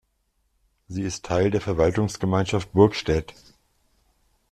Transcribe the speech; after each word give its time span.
Sie 0.87 1.03
ist 1.03 1.25
Teil 1.25 1.51
der 1.51 1.61
Verwaltungsgemeinschaft 1.61 2.73
Burgstädt. 2.73 3.35